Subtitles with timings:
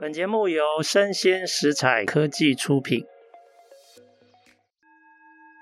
[0.00, 3.04] 本节目由生鲜食材科技出品。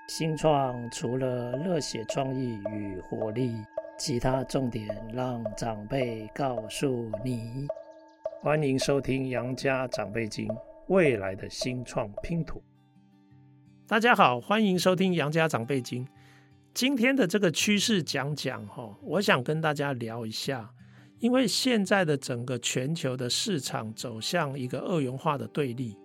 [0.07, 3.53] 新创除了热血创意与活力，
[3.97, 7.67] 其他重点让长辈告诉你。
[8.41, 10.47] 欢迎收听《杨家长辈经》，
[10.87, 12.63] 未来的新创拼图。
[13.85, 16.05] 大家好，欢迎收听《杨家长辈经》。
[16.73, 20.69] 今天的这个趋势讲讲哈，我想跟大家聊一下，
[21.19, 25.97] 因为现在的整个全球的市场走向一个二元化的对立。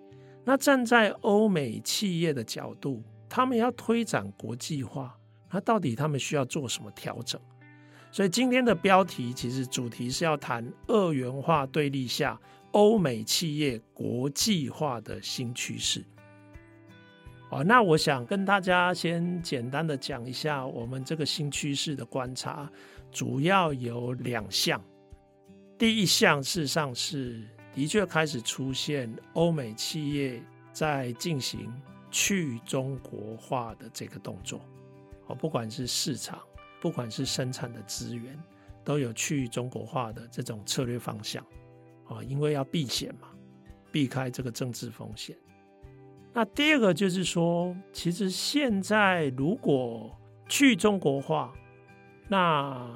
[0.45, 5.17] 那站在欧美企业的角度，他们要推展国际化，
[5.51, 7.41] 那到底他们需要做什么调整？
[8.11, 12.39] 所以今天的标题其实主题是要谈二元化对立下
[12.73, 16.05] 欧美企业国际化的新趋势。
[17.51, 22.71] 哦，那我想跟大家先简单的讲一下我们这个新趋势的观察，
[23.11, 24.83] 主要有两项。
[25.77, 27.43] 第一项事实上是
[27.75, 30.43] 的确开始出现欧美企业
[30.73, 31.73] 在进行
[32.11, 34.61] 去中国化的这个动作。
[35.27, 36.39] 哦，不管是市场，
[36.81, 38.39] 不管是生产的资源，
[38.85, 41.45] 都有去中国化的这种策略方向。
[42.07, 43.29] 啊，因为要避险嘛，
[43.91, 45.37] 避开这个政治风险。
[46.33, 50.15] 那第二个就是说，其实现在如果
[50.49, 51.53] 去中国化，
[52.29, 52.89] 那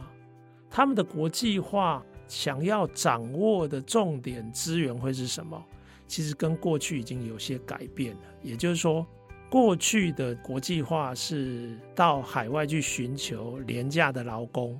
[0.69, 5.61] 他们的国际化想要掌握的重点资源会是什么？
[6.07, 8.21] 其实跟过去已经有些改变了。
[8.43, 9.05] 也就是说，
[9.51, 14.79] 过去的国际化是到海外去寻求廉价的劳工，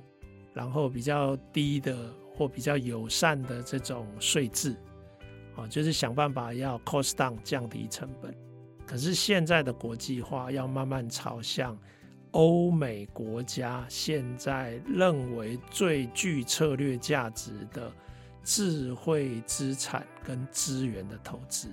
[0.53, 4.75] 然后比较低的或比较友善的这种税制，
[5.55, 8.33] 啊，就是想办法要 cost down 降低成本。
[8.85, 11.77] 可是现在的国际化要慢慢朝向
[12.31, 17.91] 欧美国家现在认为最具策略价值的
[18.43, 21.69] 智慧资产跟资源的投资，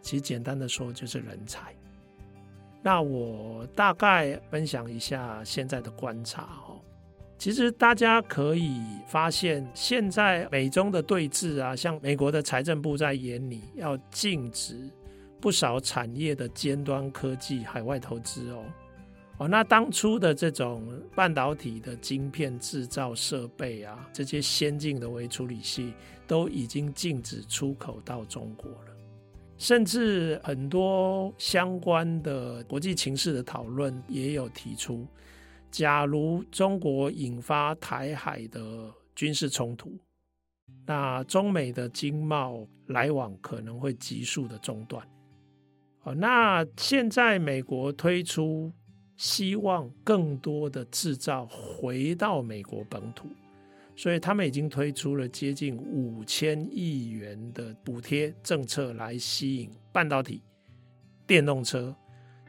[0.00, 1.74] 其实简单的说就是人才。
[2.82, 6.80] 那我大概分享一下现在的观察哦。
[7.36, 14.90] 其实大家可以发现，现在美中的对峙啊，像美国的财政部在眼里要禁止。
[15.40, 18.64] 不少产业的尖端科技海外投资哦，
[19.38, 20.82] 哦，那当初的这种
[21.14, 25.94] 半导体的晶片制造设备啊，这些先进的微处理器
[26.26, 28.96] 都已经禁止出口到中国了，
[29.56, 35.06] 甚至很多相关的国际情势的讨论也有提出，
[35.70, 39.96] 假如中国引发台海的军事冲突，
[40.84, 45.06] 那中美的经贸来往可能会急速的中断。
[46.02, 48.72] 哦那现在美国推出
[49.18, 53.28] 希望更多的制造回到美国本土，
[53.96, 60.40] 所以他们已经推出了接近五千亿元的补贴政策来吸引半导体、
[61.26, 61.92] 电动车、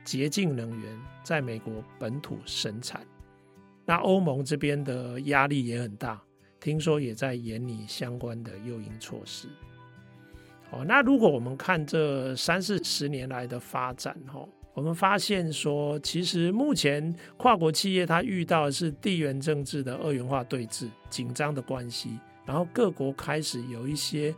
[0.06, 3.02] 洁净能源在美国本土生产。
[3.84, 6.22] 那欧盟这边的压力也很大，
[6.60, 9.48] 听说也在研拟相关的诱因措施。
[10.70, 14.48] 哦，那如果我们看这三四十年来的发展，哈，
[14.80, 24.34] 我们发现说，其实目前跨国企业它遇到的是地缘政治的二元化对峙、紧张的关系，然后各国开始有一些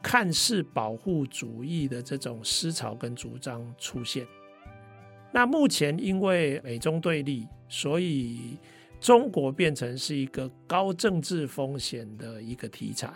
[0.00, 4.24] 看似保护主义的这种思潮跟主张出现。
[5.32, 8.56] 那目前因为美中对立，所以
[9.00, 13.12] 中国变成是一个高政治风险的一个题材。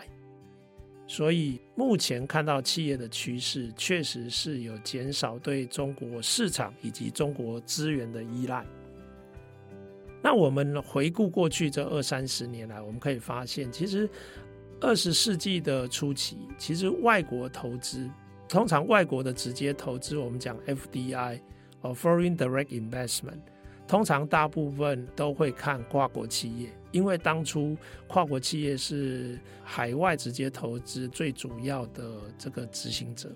[1.07, 8.65] 所以目前看到企业的趋势，确实是有减少对中国市场以及中国资源的依赖。
[10.21, 14.09] 那我们回顾过去这二三十年来，我们可以发现，其实
[14.81, 18.09] 二十世纪的初期，其实外国投资，
[18.49, 21.39] 通常外国的直接投资，我们讲 FDI，
[21.81, 23.39] 哦，Foreign Direct Investment。
[23.87, 27.75] 通常大部分都会看跨国企业，因为当初
[28.07, 33.29] 跨国企业是海外直接投资最主要的这个执行者。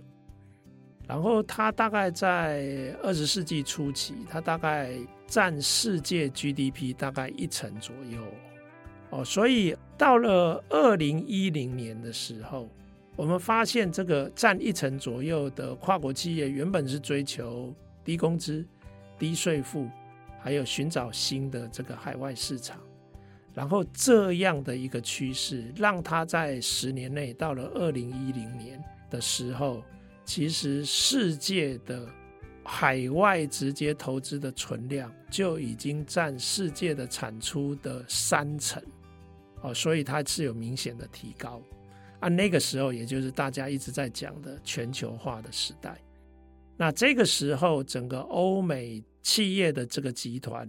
[1.08, 4.91] 然后它大概在二十世纪初期，它大概
[5.28, 8.23] 占世界 GDP 大概一成左右。
[9.09, 12.70] 哦，所以到了二零一零年的时候，
[13.16, 17.73] 我们发现这个占一成左右的跨国企业原本是追求
[18.05, 18.66] 低工资、
[19.20, 19.90] 低税负。
[20.43, 22.81] 还有寻找新的这个海外市场，
[23.53, 29.83] 然后这样的一个趋势，让它在十年内到了二零一零年的时候，
[30.23, 32.07] 其实世界的
[32.63, 38.81] 海外直接投资的存量就已经占世界的产出的三成，
[39.61, 41.61] 哦，所以它是有明显的提高，
[42.19, 45.97] 啊，那个时候也就是大家一直在讲的全球化的时代。
[46.77, 50.67] 那这个时候，整个欧美企业的这个集团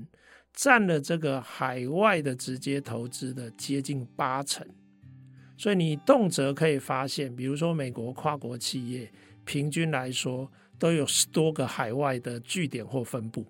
[0.52, 4.66] 占了这个海外的直接投资的接近八成。
[5.56, 9.10] 所以你动辄可以发现，比如说美国跨国企业，
[9.44, 13.46] 平均来说都有十多个海外的据点或分部。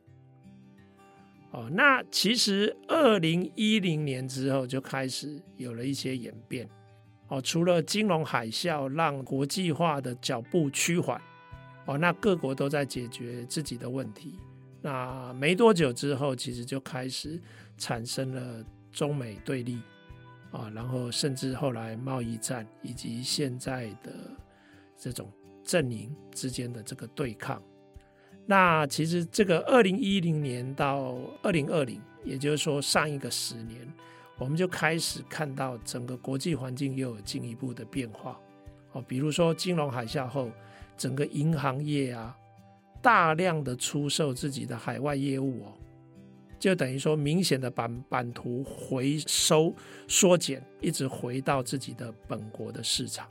[1.53, 6.69] 哦，那其实二零一零年之后就开始有了一些演变。
[7.29, 11.21] 哦，除了金融海啸让国际化的脚步趋缓，
[11.87, 14.39] 哦，那各国都在解决自己的问题。
[14.83, 17.41] 那没多久之后，其实就开始
[17.79, 19.81] 产生了中美对立，
[20.51, 24.13] 啊，然后甚至后来贸易战以及现在的
[24.97, 25.33] 这种
[25.63, 27.63] 阵营之间的这个对抗。
[28.45, 33.81] 那其实这个二零一零年到二零二零，也就是说上一个十年。
[34.39, 38.37] 我们就开始看到整个国际环境又有进一步的变化
[38.91, 40.51] 哦，比如说金融海啸后，
[40.97, 42.37] 整个银行业啊，
[43.03, 45.73] 大量的出售自己的海外业务哦，
[46.59, 49.75] 就等于说明显的版版图回收
[50.07, 53.29] 缩减，一直回到自己的本国的市场。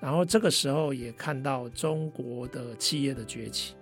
[0.00, 3.74] 然后这个时候也看到中国的企业的崛起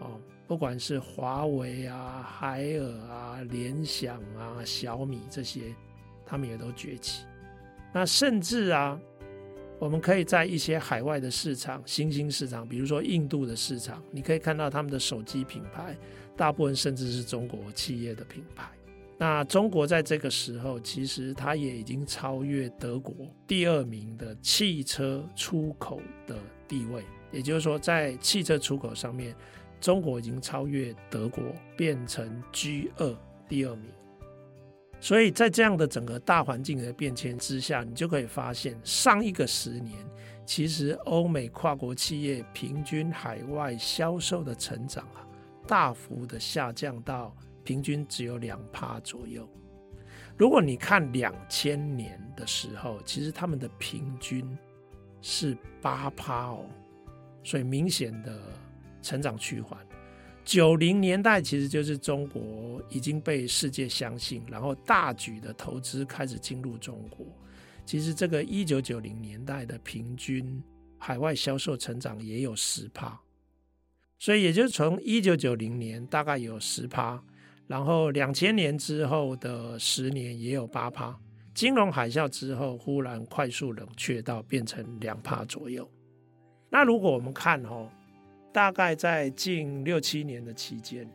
[0.00, 0.20] 哦。
[0.46, 5.74] 不管是华为啊、海尔啊、联想啊、小米这些，
[6.24, 7.24] 他们也都崛起。
[7.92, 8.98] 那甚至啊，
[9.78, 15.96] 我们可以在一些海外的市场、新兴市场，比如说印度的市场，你可以看到他们的手机品牌，
[16.36, 18.68] 大部分甚至是中国企业的品牌。
[19.16, 23.14] 那中国在这个时候，其实它也已经超越德国
[23.46, 26.36] 第二名的汽车出口的
[26.66, 27.02] 地位，
[27.32, 29.34] 也就是说，在汽车出口上面。
[29.80, 31.40] 中国已经超越德国，
[31.76, 33.16] 变成 G 二
[33.48, 33.84] 第二名。
[35.00, 39.94] 所以在这样的整个大环境的变迁之下，你就可以发现，上一个十年，
[40.44, 45.26] 其实欧美跨国企业平均海外销售的成长啊，
[45.66, 47.34] 大幅的下降到
[47.64, 49.48] 平均只有两趴左右。
[50.36, 54.56] 如果你看两千年的时候，其实他们的平均
[55.20, 56.64] 是八趴哦，
[57.42, 58.38] 所以明显的。
[59.00, 59.78] 成长趋缓，
[60.44, 62.42] 九零年代其实就是中国
[62.90, 67.26] 已经被世界相信，然后大举的投资开始进入中国。
[67.84, 70.62] 其实这个一九九零年代的平均
[70.98, 73.18] 海外销售成长也有十趴，
[74.18, 77.22] 所以也就从一九九零年大概有十趴，
[77.66, 81.18] 然后两千年之后的十年也有八趴，
[81.54, 85.90] 金融海啸之后忽然快速冷却到变成两趴左右。
[86.70, 87.90] 那如果我们看哦。
[88.50, 91.08] 大概在近六七年的期间，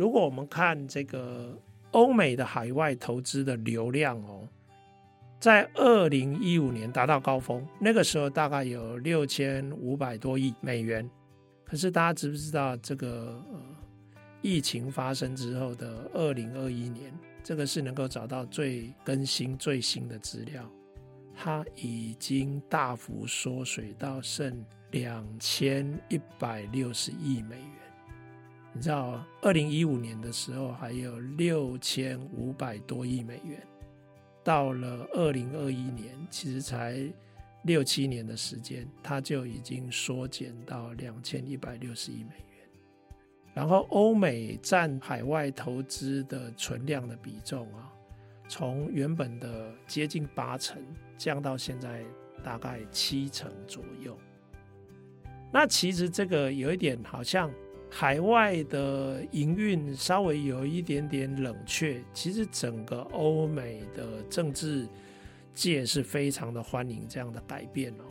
[0.00, 1.54] 如果我们看这个
[1.90, 4.48] 欧美的海外投资的流量哦，
[5.38, 11.06] 在二零一五年达到高峰，那个时候大概有六千五百多亿美元。
[11.66, 13.44] 可是大家知不知道，这个
[14.40, 17.12] 疫情发生之后的二零二一年，
[17.44, 20.64] 这个是能够找到最更新最新的资料，
[21.36, 24.64] 它已经大幅缩水到剩。
[24.92, 27.79] 两千一百六十亿美元，
[28.72, 33.60] 你知道，二零一五年的时候还有六千五百多亿美元，
[34.44, 37.04] 到了二零二一年，其实才
[37.64, 42.68] 六七年的时间，它就已经缩减到两千一百六十亿美元。
[43.52, 47.92] 然后，欧美占海外投资的存量的比重啊，
[48.48, 50.80] 从原本的接近八成
[51.18, 52.04] 降到现在
[52.44, 54.16] 大概七成左右。
[55.52, 57.52] 那其实这个有一点好像
[57.92, 64.86] 海外的营运稍微有一点点冷却，其实整个欧美的政治
[65.52, 68.04] 界是非常的欢迎这样的改变哦，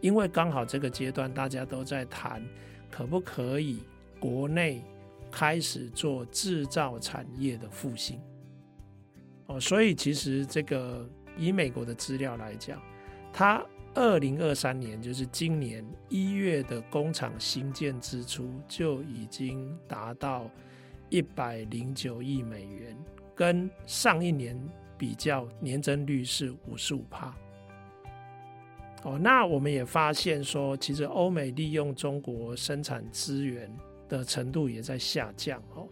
[0.00, 2.42] 因为刚好这个阶段大家都在谈
[2.90, 3.78] 可不可以
[4.18, 4.82] 国内
[5.30, 8.20] 开始做制造产业的复兴
[9.46, 11.08] 哦，所以其实这个
[11.38, 12.82] 以美国的资料来讲，
[13.32, 13.64] 它。
[13.92, 20.48] 二零二三年，就是今年一月的工厂新建支出就已经达到
[21.08, 22.96] 一百零九亿美元，
[23.34, 24.56] 跟上一年
[24.96, 27.34] 比较，年增率是五十五趴。
[29.02, 33.68] 哦，那我们也发现说，其实欧美利用中国生产资源
[34.08, 35.88] 的程度也在下降哦。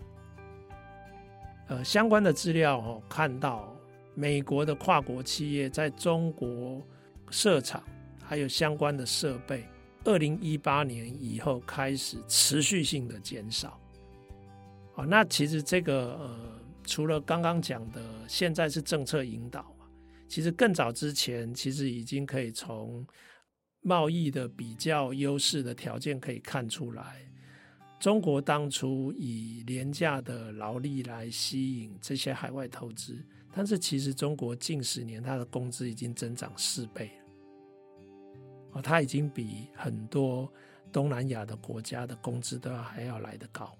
[1.66, 3.74] 呃，相关的资料哦，看到
[4.14, 6.80] 美国的跨国企业在中国。
[7.30, 7.82] 设厂
[8.22, 9.64] 还有相关的设备，
[10.04, 13.80] 二零一八年以后开始持续性的减少。
[14.92, 19.86] 好，那其实这个呃，除了刚刚讲的，现在是政策引导嘛，
[20.26, 23.06] 其实更早之前，其实已经可以从
[23.80, 27.16] 贸易的比较优势的条件可以看出来，
[28.00, 33.24] 中国当初以廉价的劳力来吸引这些海外投资，
[33.58, 40.48] 但是其实中国近十年它的工资已经增长四倍了，哦，它已经比很多
[40.92, 43.76] 东南亚的国家的工资都要还要来得高。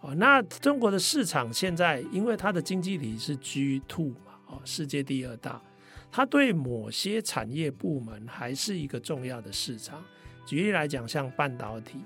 [0.00, 5.62] 哦，那中国的市场现在因为它的经济体是 G2 嘛，哦，世界第二大。
[6.10, 10.04] 它对某些产业部门还是一个重要的市场。
[10.44, 12.00] 举例来讲，像半导体，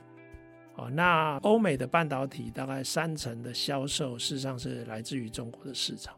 [0.76, 6.14] 哦，那欧美的半导体大概三成的销售事实上是来自于中国的市场。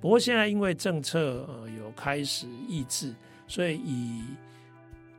[0.00, 3.14] 不过现在因为政策呃有开始抑制，
[3.46, 4.24] 所以以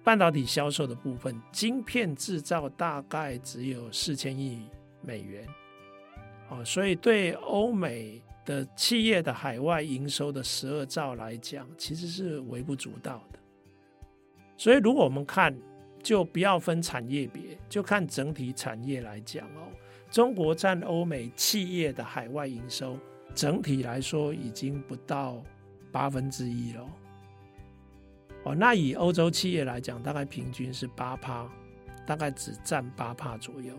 [0.03, 4.67] 半导体销售的部分，晶片制造大概只有四千亿
[5.01, 5.47] 美元，
[6.49, 8.21] 哦，所以对欧美。
[8.45, 13.39] 的企业的海外营收的十二兆来讲，其实是微不足道的。
[14.55, 15.51] 所以，如果我们看，
[16.03, 19.65] 就不要分产业别，就看整体产业来讲哦。
[20.11, 22.99] 中国占欧美企业的海外营收，
[23.35, 25.43] 整体来说已经不到
[25.91, 26.89] 八分之一了。
[28.45, 31.47] 哦，那以欧洲企业来讲，大概平均是八趴，
[32.05, 33.77] 大概只占八趴左右。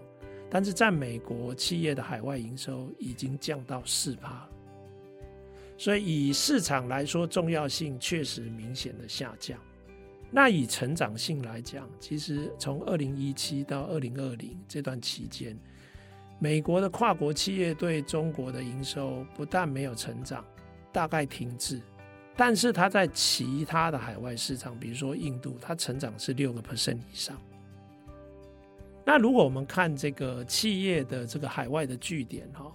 [0.50, 4.46] 但是在美国企业的海外营收已经降到四趴。
[5.78, 9.58] 所以以市场来说，重要性确实明显的下降。
[10.30, 15.56] 那以成长性来讲，其实从二零一七到二零二零这段期间，
[16.38, 20.44] 美国的跨国企业对中国的营收不但没有成长，
[20.92, 21.80] 大概停滞，
[22.36, 27.36] 但是它在其他的海外市场，比如说印度，它成长是六个 percent 以上。
[29.04, 32.72] 那如果我们看这个企业的这个海外的据点哈。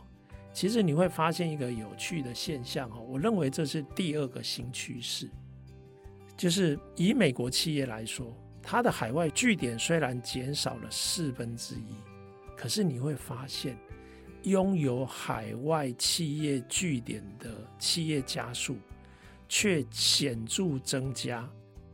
[0.53, 5.29] 其实你会发现一个有趣的现象哈，我认为这是第二个新趋势，
[6.35, 11.95] 就是以美国企业来说，它的海外据点虽然减少了四分之一，
[12.61, 13.75] 可是你会发现，
[14.43, 17.49] 拥有海外企业据点的
[17.79, 18.77] 企业家数
[19.49, 21.49] 却显著增加。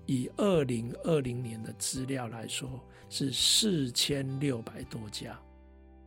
[0.07, 5.39] 以二零二零年的资料来说，是四千六百多家。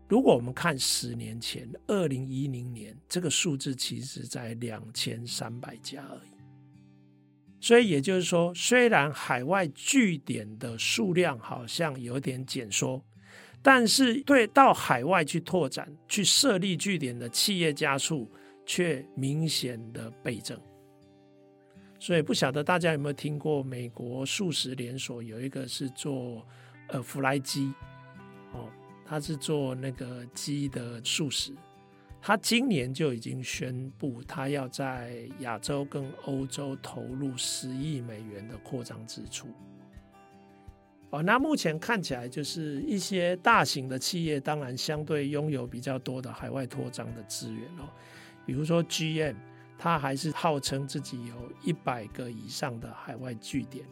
[0.06, 6.30] 如果我们看十年前，二零一零年，这个数字其实在两千三百家而已。
[7.62, 13.02] 所以也就是说，虽然海外据点的数量好像有点减缩，
[13.62, 18.30] 但是对到海外去拓展、去设立据点的企业家数
[18.64, 20.58] 却明显的倍增。
[21.98, 26.46] 所以不晓得大家有没有听过美国素食连锁有一个是做
[26.88, 27.70] 呃弗莱基
[28.52, 28.68] 哦。
[29.04, 31.52] 他是做那个鸡的素食，
[32.22, 39.48] 他今年就已经宣布，他要在亚洲跟欧洲投入十亿美元的扩张支出。
[41.10, 47.90] 哦，那目前看起来就是一些大型的企业，当然相对拥有比较多的海外扩张的资源哦，
[48.46, 49.34] 比如说 GM，
[49.76, 53.84] 它还是号称自己有一百个以上的海外据点。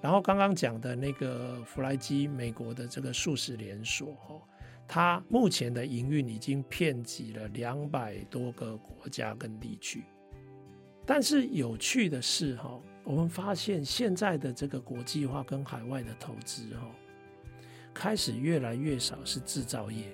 [0.00, 4.40] 然后刚刚讲的那个弗莱基，美国的这个素食连锁，哈，
[4.86, 10.04] 它目前的营运已经遍及了两百多个国家跟地区。
[11.04, 16.90] 但是有趣的是，哈，我们发现现在的这个国际化跟海外的投资，哈，
[17.94, 20.04] 开始越来越少是制造业。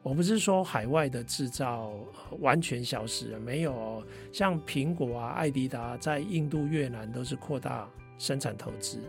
[0.00, 1.92] 我不是说海外的制造
[2.38, 4.00] 完全消失了，没有，
[4.32, 7.90] 像苹果啊、爱迪达在印度、越南都是扩大。
[8.16, 9.00] 生产投资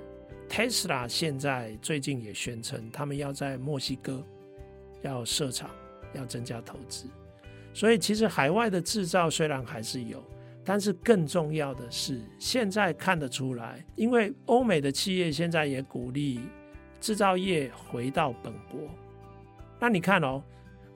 [0.50, 4.21] ，Tesla 现在最近也宣称，他们要在墨西哥
[5.03, 5.69] 要设厂，
[6.13, 7.05] 要增加投资。
[7.71, 10.24] 所以，其实海外的制造虽然还是有，
[10.65, 16.41] 但是更重要的是，现在看得出来，因为欧美的企业现在也鼓励
[17.00, 18.81] 制造业回到本国。
[19.79, 20.43] 那你看哦，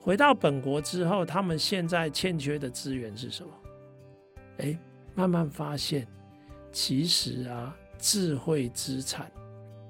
[0.00, 3.50] 回到本国之后，他们现在欠缺的资源是什么？
[4.58, 4.78] 诶，
[5.14, 6.06] 慢慢发现，
[6.70, 7.74] 其实啊。
[8.02, 9.30] 智慧资产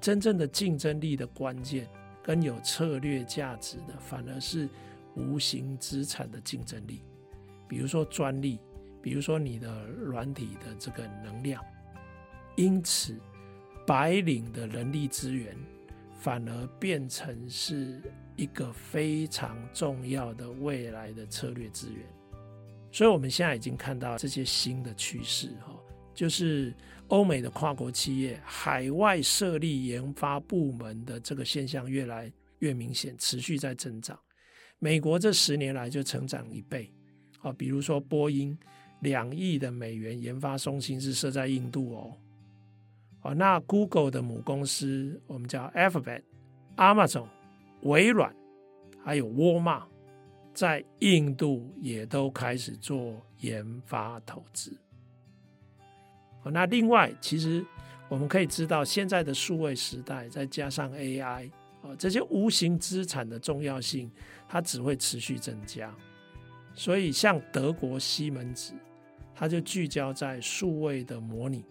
[0.01, 1.87] 真正的竞争力的关键，
[2.21, 4.67] 跟有策略价值的，反而是
[5.15, 7.03] 无形资产的竞争力。
[7.69, 8.59] 比如说专利，
[9.01, 11.63] 比如说你的软体的这个能量。
[12.55, 13.19] 因此，
[13.87, 15.57] 白领的人力资源
[16.19, 18.01] 反而变成是
[18.35, 22.05] 一个非常重要的未来的策略资源。
[22.91, 25.77] 所以，我们现在已经看到这些新的趋势，哈。
[26.13, 26.75] 就是
[27.07, 34.19] 欧美的跨国企业海外设立研发部门的这个现象越来越明显，持续在增长。
[34.77, 36.91] 美国这十年来就成长一倍，
[37.39, 38.55] 啊，比如说波音
[39.01, 42.17] 两亿的美元研发中心是设在印度哦。
[43.21, 46.23] 哦，那 Google 的母公司我们叫 Alphabet、
[46.75, 47.27] Amazon、
[47.83, 48.33] 微软，
[49.03, 49.85] 还有沃尔玛，
[50.53, 54.75] 在印度也都开始做研发投资。
[56.43, 57.63] 哦，那另外，其实
[58.09, 64.11] 我们可以知道，现在的数位时代，再加上 AI，哦，这些无形资产的重要性，
[64.47, 65.93] 它只会持续增加。
[66.73, 68.73] 所以，像德国西门子，
[69.33, 71.65] 它就聚焦在数位的模拟。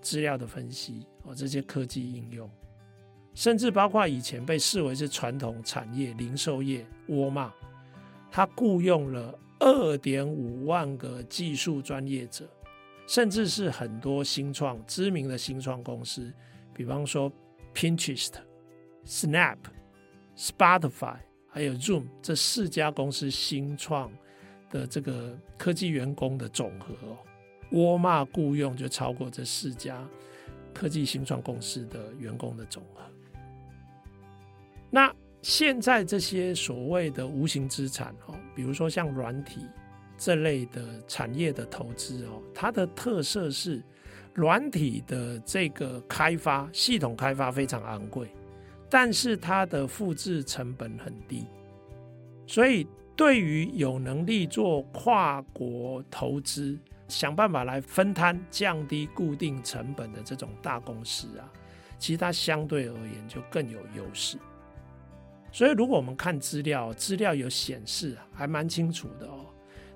[0.00, 2.50] 资料的分析哦，这些科技应用，
[3.34, 7.52] 甚至包括以前被视为是传统产业零售业，沃尔玛，
[8.30, 12.48] 他雇佣了二点五万个技术专业者，
[13.06, 16.32] 甚至是很多新创知名的新创公司，
[16.72, 17.30] 比方说
[17.74, 18.32] Pinterest、
[19.04, 19.58] Snap、
[20.34, 21.18] Spotify，
[21.50, 24.10] 还有 Zoom 这四家公司新创
[24.70, 27.18] 的这个科技员工的总和哦。
[27.72, 30.04] 沃尔玛雇佣就超过这四家
[30.72, 33.02] 科技新创公司的员工的总和。
[34.90, 39.60] 那现在这些所谓的无形资产哦，比如说像软体
[40.18, 43.80] 这类的产业的投资哦，它的特色是
[44.34, 48.28] 软体的这个开发系统开发非常昂贵，
[48.90, 51.46] 但是它的复制成本很低，
[52.46, 52.86] 所以
[53.20, 56.78] 对于有能力做跨国投资。
[57.06, 61.44] 想办法来分摊、降低固定成本的这种大公司啊，
[61.98, 64.38] 其实它相对而言就更有优势。
[65.52, 69.44] 所以，如果我们看资料，资料有显示，还蛮清楚的哦。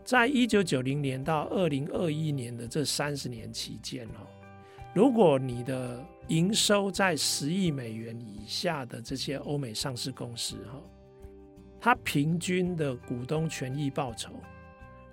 [0.04, 4.26] 在一九九零年到二零二一年的这三十年期间哦，
[4.92, 10.82] 如果你的营收在十亿美元以下的这些欧美上市公司哈，
[11.84, 14.40] 它平均的股东权益报酬。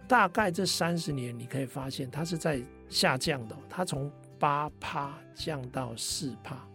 [0.07, 4.09] 大概这三十年，你可以发现它是在下降的，它从
[4.39, 6.65] 八趴降到四趴。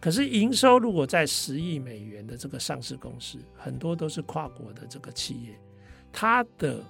[0.00, 5.60] 可是营收如果在十亿美元的这个上市公司，很多都是跨国的这个企业，
[6.10, 6.82] 它的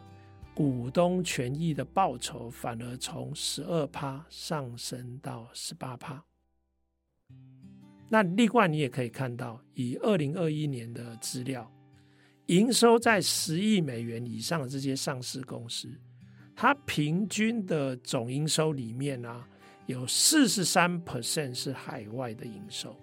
[0.54, 6.24] 股东权益的报酬反而从十二趴上升到十八趴。
[8.08, 11.68] 那另外你也可以看到，以二零二一年的资料。
[12.46, 15.88] 营收在十亿美元以上的这些上市公司，
[16.54, 19.48] 它平均的总营收里面啊，
[19.86, 22.94] 有四十三 percent 是海外的营收。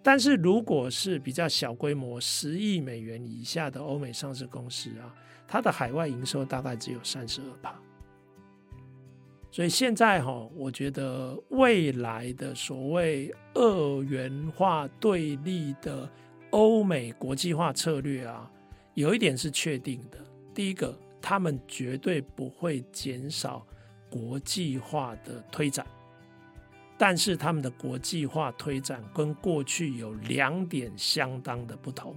[0.00, 5.12] 但是如果是比较小规模十亿美元以下的欧美上市公司啊，
[5.48, 7.74] 它的海外营收大概只有三十二趴。
[9.50, 16.08] 所以现在哈，我觉得未来的所谓二元化对立的。
[16.54, 18.48] 欧美国际化策略啊，
[18.94, 20.18] 有一点是确定的。
[20.54, 23.66] 第一个，他们绝对不会减少
[24.08, 25.84] 国际化的推展，
[26.96, 32.14] 但是他们的国际化推展跟过去有两点相当的不同。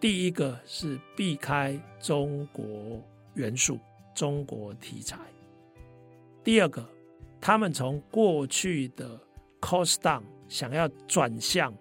[0.00, 3.00] 第一个是避开中国
[3.34, 3.78] 元素、
[4.12, 5.18] 中国题材；
[6.42, 6.84] 第二个，
[7.40, 9.20] 他们从过去的
[9.60, 11.72] cost down 想要转向。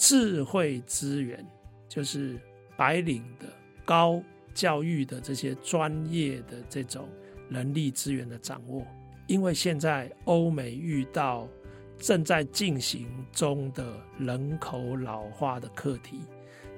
[0.00, 1.46] 智慧资源
[1.86, 2.40] 就是
[2.74, 3.46] 白领的
[3.84, 4.22] 高
[4.54, 7.06] 教育的这些专业的这种
[7.50, 8.82] 人力资源的掌握，
[9.26, 11.46] 因为现在欧美遇到
[11.98, 16.20] 正在进行中的人口老化的课题，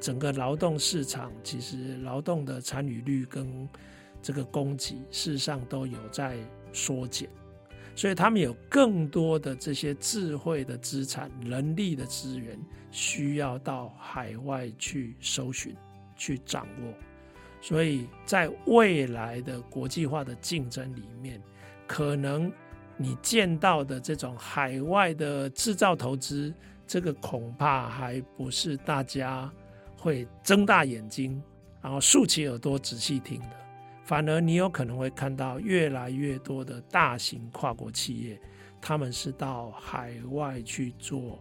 [0.01, 3.69] 整个劳动市场其实劳动的参与率跟
[4.21, 6.37] 这个供给事实上都有在
[6.73, 7.31] 缩减。
[7.95, 12.59] 所以他们有更多的这些智慧的资产、人力的资源，
[12.91, 15.77] 需要到海外去搜寻、
[16.17, 16.95] 去掌握。
[17.61, 21.41] 所以在未来的国际化的竞争里面，
[21.87, 22.51] 可能
[22.97, 26.53] 你见到的这种海外的制造投资，
[26.87, 29.49] 这个恐怕还不是大家
[29.97, 31.41] 会睁大眼睛，
[31.81, 33.62] 然后竖起耳朵仔细听的。
[34.05, 38.41] 反而你有可能会看到越来越多的大型跨国企业，
[38.81, 41.39] 他们是到海外去做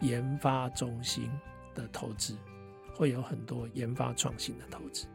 [0.00, 1.30] 研发中心
[1.74, 2.36] 的投资，
[2.94, 5.06] 会有很多研发创新的投资。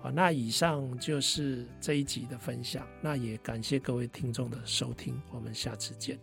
[0.00, 6.18] 好，那以上就是这一集的分享，那也感谢各位听众的收听，我们下次见。